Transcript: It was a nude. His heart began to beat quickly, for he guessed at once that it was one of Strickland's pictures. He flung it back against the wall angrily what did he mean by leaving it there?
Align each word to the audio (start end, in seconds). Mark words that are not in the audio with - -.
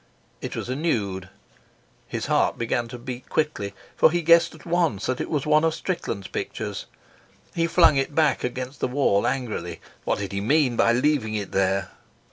It 0.41 0.55
was 0.55 0.67
a 0.67 0.75
nude. 0.75 1.29
His 2.07 2.25
heart 2.25 2.57
began 2.57 2.87
to 2.87 2.97
beat 2.97 3.29
quickly, 3.29 3.75
for 3.95 4.09
he 4.09 4.23
guessed 4.23 4.55
at 4.55 4.65
once 4.65 5.05
that 5.05 5.21
it 5.21 5.29
was 5.29 5.45
one 5.45 5.63
of 5.63 5.75
Strickland's 5.75 6.27
pictures. 6.27 6.87
He 7.53 7.67
flung 7.67 7.97
it 7.97 8.15
back 8.15 8.43
against 8.43 8.79
the 8.79 8.87
wall 8.87 9.27
angrily 9.27 9.79
what 10.03 10.17
did 10.17 10.31
he 10.31 10.41
mean 10.41 10.75
by 10.75 10.91
leaving 10.91 11.35
it 11.35 11.51
there? 11.51 11.91